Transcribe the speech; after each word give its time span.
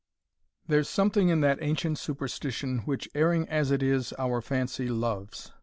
There's 0.65 0.89
something 0.89 1.29
in 1.29 1.41
that 1.41 1.59
ancient 1.61 1.99
superstition, 1.99 2.79
Which, 2.85 3.07
erring 3.13 3.47
as 3.49 3.69
it 3.69 3.83
is, 3.83 4.13
our 4.17 4.41
fancy 4.41 4.89
loves. 4.89 5.51